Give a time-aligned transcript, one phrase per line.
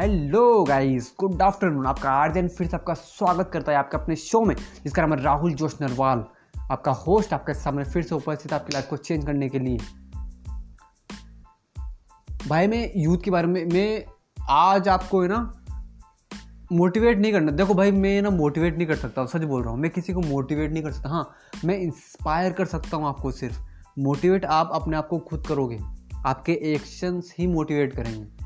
[0.00, 4.44] Hello guys good afternoon आपका आर्जन फिर से आपका स्वागत करता है आपके अपने शो
[4.44, 6.24] में, जिसका नाम है राहुल जोश नरवाल।
[6.72, 9.78] आपका होस्ट आपके सामने फिर से उपस्थित आपकी लाइफ को चेंज करने के लिए।
[12.48, 14.04] भाई, मैं यूथ के बारे में, मैं
[14.50, 15.64] आज आपको है ना
[16.72, 19.80] मोटिवेट नहीं करना। देखो भाई, मैं ना मोटिवेट नहीं कर सकता सच बोल रहा हूँ।
[19.80, 21.34] मैं किसी को मोटिवेट नहीं कर सकता। हाँ
[21.64, 23.58] मैं इंस्पायर कर सकता हूँ आपको सिर्फ़।
[23.98, 25.78] मोटिवेट आप अपने आप को खुद करोगे।
[26.26, 28.43] आपके एक्शंस ही मोटिवेट करेंगे।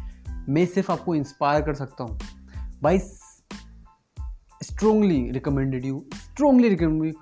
[0.48, 2.19] मैं सिर्फ़ आपको इंस्पायर कर सकता हूँ
[2.83, 2.98] भाई
[4.62, 7.12] strongly recommended you strongly recommend you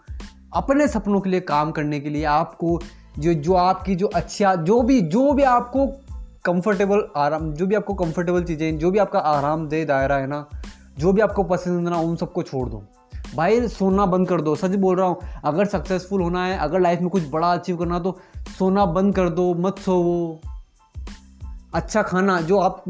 [0.55, 2.80] अपने सपनों के लिए, काम करने के लिए आपको
[3.19, 5.87] जो जो आपकी जो अच्छा जो भी जो भी आपको
[6.45, 10.49] कंफर्टेबल आराम, जो भी आपको कंफर्टेबल चीज़ें, जो भी आपका आरामदेह दायरा है ना,
[10.99, 12.83] जो भी आपको पसंद ना, उन सबको छोड़ दो।
[13.35, 17.01] भाई, सोना बंद कर दो। सच बोल रहा हूँ, अगर सक्सेसफुल होना है, अगर लाइफ
[17.01, 18.19] में कुछ बड़ा अचीव करना तो
[18.59, 20.41] सोना बंद कर दो, मत सोवो।
[21.77, 22.85] अच्छा खाना, जो आप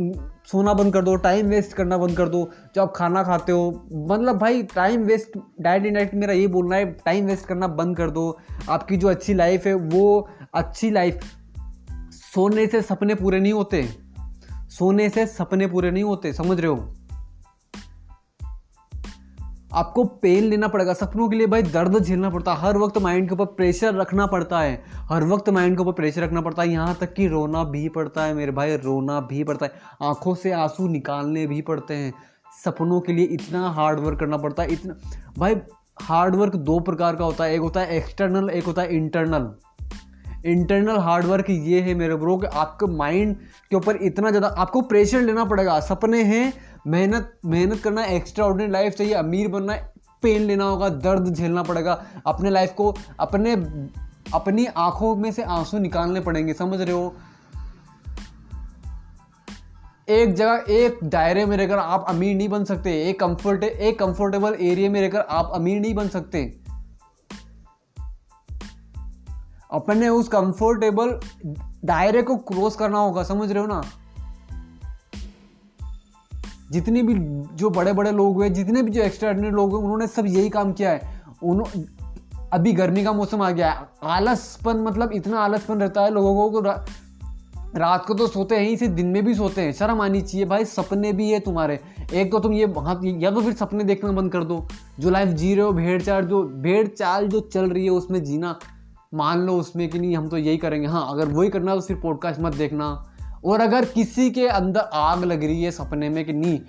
[0.46, 3.88] सोना बंद कर दो टाइम वेस्ट करना बंद कर दो, जो आप खाना खाते हो
[3.92, 8.10] मतलब भाई टाइम वेस्ट डाइट इंडाइट मेरा ये बोलना है टाइम वेस्ट करना बंद कर
[8.10, 8.38] दो।
[8.70, 11.20] आपकी जो अच्छी लाइफ है, वो अच्छी लाइफ
[12.12, 13.88] सोने से सपने पूरे नहीं होते।
[14.68, 16.95] सोने से सपने पूरे नहीं होते, समझ रहे हो?
[19.76, 23.28] आपको पेन लेना पड़ेगा। सपनों के लिए भाई दर्द झेलना पड़ता है। हर वक्त माइंड
[23.28, 26.68] के ऊपर प्रेशर रखना पड़ता है। हर वक्त माइंड के ऊपर प्रेशर रखना पड़ता है।
[26.68, 30.52] यहाँ तक कि रोना भी पड़ता है मेरे भाई, रोना भी पड़ता है। आँखों से
[30.54, 32.12] आँसू निकालने भी पड़ते हैं।
[32.64, 34.94] सपनों के लिए इतना हार्ड वर्क करना पड़ता है। इतना,
[35.38, 35.56] भाई
[36.02, 39.54] हार्ड वर्क दो प्रकार का होता है। एक होता है एक्सटर्नल एक होता है इंटरनल
[40.46, 43.34] इंटरनल हार्डवर्क ये है मेरे ब्रो कि आपके माइंड
[43.70, 46.52] के ऊपर इतना ज़्यादा, आपको प्रेशर लेना पड़ेगा। सपने हैं
[46.86, 49.76] मेहनत मेहनत करना एक्स्ट्रा ऑर्डिनरी लाइफ चाहिए। अमीर बनना
[50.22, 53.52] पेन लेना होगा, दर्द झेलना पड़ेगा। अपने लाइफ को अपने,
[54.34, 57.14] अपनी आँखों में से आँसू निकालने पड़ेंगे, समझ रहे हो?
[60.08, 64.56] एक जगह, एक दायरे में रहकर आप अमीर नहीं बन सकते। एक कंफर्ट एक कंफर्टेबल
[64.60, 66.60] एरिया में रहकर आप अमीर नहीं बन सकते।
[69.70, 71.20] अपने उस कंफर्टेबल
[71.84, 73.82] दायरे को क्रॉस करना होगा, समझ रहे हो ना?
[76.72, 77.14] जितने भी
[77.56, 80.72] जो बड़े बड़े लोग हुए जितने भी जो एक्स्ट्रा लोग हुए उन्होंने सब यही काम
[80.72, 81.84] किया है। उन्होंने
[82.52, 86.60] अभी गर्मी का मौसम आ गया है। आलसपन मतलब इतना आलसपन रहता है लोगों को
[86.60, 86.84] रा,
[87.76, 90.64] रात को तो सोते हैं इसे दिन में भी सोते हैं। शर्म आनी चाहिए भाई
[90.64, 91.78] सपने भी है तुम्हारे।
[92.14, 94.66] एक तो तुम ये वहाँ या तो फिर सपने देखना बंद कर दो।
[95.00, 98.22] जो लाइफ जी रहे हो भेड़ चाल जो भेड़ चाल जो चल रही है उसमें
[98.24, 98.58] जीना
[99.14, 101.96] मान लो उसमें कि नहीं हम तो यही करेंगे। हाँ अगर वही करना तो फिर
[101.96, 103.04] पॉडकास्ट मत देखना।
[103.44, 106.60] और अगर किसी के अंदर आग लग रही है सपने में कि नहीं,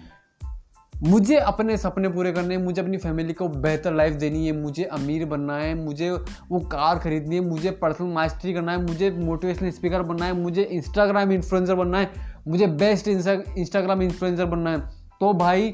[0.94, 4.84] मुझे अपने सपने पूरे करने हैं, मुझे अपनी फैमिली को बेहतर लाइफ देनी है, मुझे
[4.84, 9.72] अमीर बनना है, मुझे वो कार खरीदनी है, मुझे पर्सनल मास्टरी करना है, मुझे मोटिवेशनल
[9.72, 12.12] स्पीकर बनना है, मुझे इंस्टाग्राम इन्फ्लुएंसर बनना है,
[12.48, 14.80] मुझे बेस्ट इंस्टाग्राम इन्फ्लुएंसर बनना है
[15.22, 15.70] तो भाई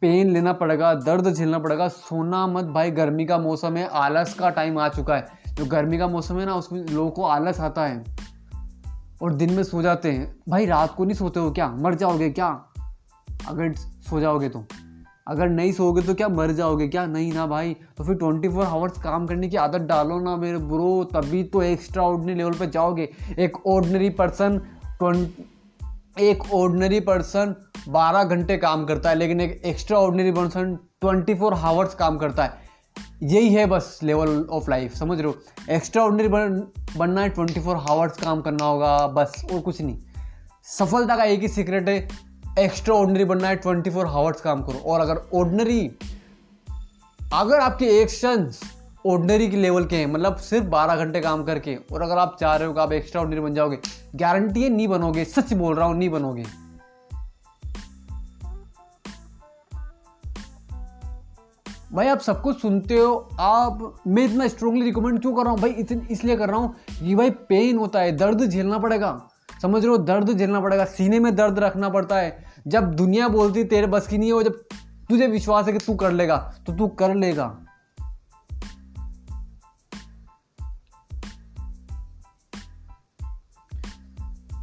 [0.00, 4.50] पेन लेना पड़ेगा, दर्द झेलना पड़ेगा, सोना मत भाई, गर्मी का मौसम है, आलस का
[4.50, 7.84] टाइम आ चुका है। जो गर्मी का मौसम है ना, उसमें लोगों को आलस आता
[7.86, 8.02] है।
[9.22, 11.68] और दिन में सो जाते हैं। भाई, रात को नहीं सोते हो क्या?
[11.68, 12.48] मर जाओगे क्या?
[13.48, 14.64] अगर सो जाओगे तो।
[15.28, 17.06] अगर नहीं सोओगे तो क्या मर जाओगे क्या?
[17.06, 20.58] नहीं ना भाई। तो फिर ट्वेंटी फोर आवर्स काम करने की आदत डालो ना मेरे
[20.58, 24.60] ब्रो तभी तो एक्स्ट्रा ऑर्डनरी लेवल पे जाओगे। एक ऑर्डनरी पर्सन
[26.20, 27.54] एक ऑर्डनरी पर्सन
[27.88, 29.62] बारह घंटे काम करता है, लेकिन एक
[29.98, 32.71] extraordinary person twenty four hours काम करता है।
[33.22, 35.36] यही है बस लेवल ऑफ़ लाइफ समझ रहे हो?
[35.70, 36.62] एक्स्ट्रा ऑर्डनरी बन,
[36.96, 39.96] बनना है ट्वेंटी फोर हावर्स काम करना होगा बस और कुछ नहीं।
[40.78, 42.08] सफलता का एक ही सीक्रेट है
[42.58, 45.80] एक्स्ट्रा ऑर्डनरी बनना है ट्वेंटी फोर हावर्स काम करो। और अगर ऑर्डनरी
[47.32, 48.60] अगर आपके एक्शंस
[49.06, 52.56] ऑर्डनरी के लेवल के हैं मतलब सिर्फ़ बारह घंटे काम करके और अगर आप चाह
[52.56, 53.78] रहे हो कि आप एक्स्ट्रा ऑर्डनरी बन जाओगे
[54.14, 56.44] गारंटी है नहीं बनोगे सच बोल रहा हूँ नहीं बनोगे।
[61.92, 65.60] भाई, आप सब कुछ सुनते हो। आप, मैं इतना स्ट्रांगली रिकमेंड क्यों कर रहा हूँ?
[65.60, 65.70] भाई
[66.10, 69.10] इसलिए कर रहा हूँ कि भाई पेन होता है, दर्द झेलना पड़ेगा।
[69.62, 69.96] समझ रहे हो?
[69.98, 74.18] दर्द झेलना पड़ेगा। सीने में दर्द रखना पड़ता है। जब दुनिया बोलती तेरे बस की
[74.18, 74.62] नहीं है वो, जब
[75.08, 76.36] तुझे विश्वास है कि तू कर लेगा
[76.66, 77.46] तो तू कर लेगा।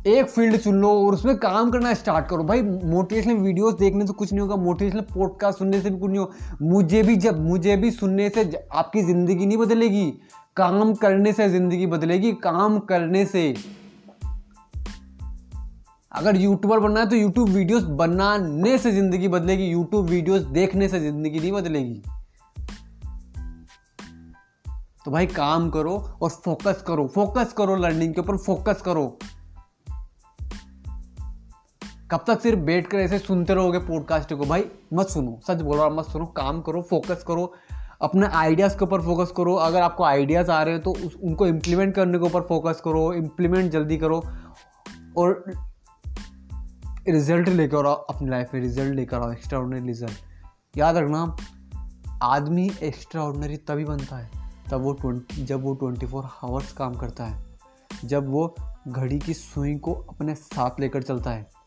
[0.09, 4.13] एक फ़ील्ड चुन लो और उसमें काम करना स्टार्ट करो। भाई, मोटिवेशनल वीडियोस देखने से
[4.13, 7.75] कुछ नहीं होगा, मोटिवेशनल पॉडकास्ट सुनने से भी कुछ नहीं होगा मुझे भी जब, मुझे
[7.77, 10.11] भी सुनने से आपकी ज़िंदगी नहीं बदलेगी।
[10.57, 13.53] काम करने से ज़िंदगी बदलेगी, काम करने से।
[16.11, 20.99] अगर यूट्यूबर बनना है तो यूट्यूब वीडियोस बनाने से ज़िंदगी बदलेगी यूट्यूब वीडियोस देखने से
[20.99, 22.01] ज़िंदगी नहीं बदलेगी।
[25.05, 29.05] तो भाई, काम करो और फोकस करो। फोकस करो लर्निंग के ऊपर फोकस करो।
[32.11, 34.45] कब तक सिर्फ़ बैठ कर ऐसे सुनते रहोगे पॉडकास्ट को?
[34.45, 34.63] भाई,
[34.93, 37.53] मत सुनो, सच बोल रहा मत सुनो, काम करो फोकस करो,
[38.01, 41.47] अपने आइडियाज़ के ऊपर फोकस करो। अगर आपको आइडियाज़ आ रहे हैं तो उस, उनको
[41.47, 44.23] इम्प्लीमेंट करने के ऊपर फोकस करो इम्प्लीमेंट जल्दी करो
[45.17, 45.43] और
[47.09, 51.35] रिज़ल्ट लेकर आओ, अपनी लाइफ में रिज़ल्ट लेकर आओ एक्स्ट्रा ऑर्डनरी रिज़ल्ट याद रखना,
[52.23, 53.31] आदमी एक्स्ट्रा
[53.67, 54.29] तभी बनता है,
[54.71, 57.45] तब वो ट्वेंटी जब वो ट्वेंटी फोर आवर्स काम करता है,
[58.05, 58.55] जब वो
[58.87, 61.58] घड़ी की सुई को अपने साथ लेकर चलता है।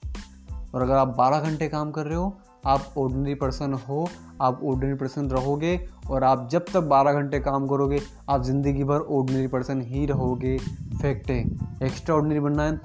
[0.75, 4.09] और अगर आप बारह घंटे काम कर रहे हो, आप ऑर्डनरी पर्सन हो,
[4.41, 9.01] आप ऑर्डनरी पर्सन रहोगे और आप जब तक बारह घंटे काम करोगे, आप ज़िंदगी भर
[9.01, 10.59] ऑर्डनरी पर्सन ही रहोगे।
[11.03, 11.41] फैक्ट है
[11.83, 12.81] एक्स्ट्रा ऑर्डनरी बनना है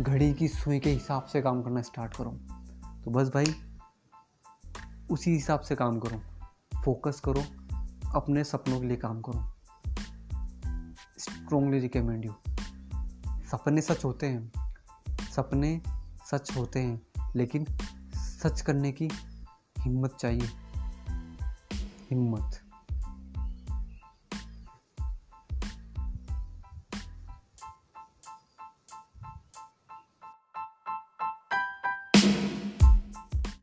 [0.00, 2.30] घड़ी की सुई के हिसाब से काम करना स्टार्ट करो।
[3.04, 3.54] तो बस भाई,
[5.10, 6.20] उसी हिसाब से काम करो।
[6.84, 7.42] फोकस करो,
[8.14, 9.52] अपने सपनों के लिए काम करो।
[11.18, 12.32] स्ट्रोंगली रिकमेंड यू
[13.50, 14.52] सपने सच होते हैं।
[15.36, 15.80] सपने
[16.30, 17.06] सच होते हैं
[17.36, 17.66] लेकिन
[18.14, 19.08] सच करने की
[19.78, 20.48] हिम्मत चाहिए।
[22.10, 22.65] हिम्मत।